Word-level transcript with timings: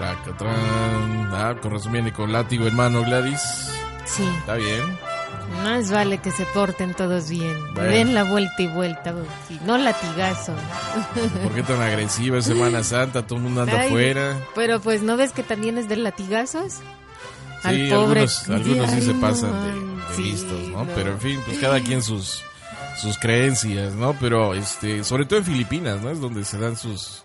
Ah, 0.00 1.54
con 1.60 1.70
resumiendo 1.72 2.12
con 2.12 2.32
látigo 2.32 2.66
en 2.66 2.74
mano, 2.74 3.02
Gladys. 3.02 3.70
Sí. 4.04 4.24
Está 4.40 4.54
bien. 4.54 4.82
Más 5.62 5.90
vale 5.90 6.18
que 6.18 6.30
se 6.30 6.44
porten 6.46 6.94
todos 6.94 7.30
bien. 7.30 7.56
Den 7.74 8.14
la 8.14 8.24
vuelta 8.24 8.62
y 8.62 8.66
vuelta. 8.66 9.14
No 9.64 9.78
latigazo. 9.78 10.52
¿Por 11.42 11.54
qué 11.54 11.62
tan 11.62 11.80
agresiva 11.80 12.40
Semana 12.42 12.82
Santa? 12.82 13.26
Todo 13.26 13.36
el 13.36 13.44
mundo 13.44 13.62
anda 13.62 13.82
afuera. 13.82 14.36
Pero 14.54 14.80
pues, 14.80 15.02
¿no 15.02 15.16
ves 15.16 15.32
que 15.32 15.42
también 15.42 15.78
es 15.78 15.88
de 15.88 15.96
latigazos? 15.96 16.80
Sí, 17.62 17.90
algunos, 17.90 18.48
algunos 18.48 18.90
sí 18.90 19.00
se 19.00 19.14
pasan 19.14 19.50
de, 19.50 20.22
listos, 20.22 20.68
¿no? 20.68 20.86
Pero 20.94 21.12
en 21.12 21.20
fin, 21.20 21.40
pues 21.44 21.58
cada 21.58 21.80
quien 21.80 22.02
sus 22.02 22.42
sus 22.96 23.18
creencias, 23.18 23.94
¿no? 23.94 24.14
Pero 24.20 24.54
este, 24.54 25.04
sobre 25.04 25.26
todo 25.26 25.38
en 25.40 25.44
Filipinas, 25.44 26.00
¿no? 26.00 26.10
Es 26.10 26.20
donde 26.20 26.44
se 26.44 26.58
dan 26.58 26.76
sus 26.76 27.24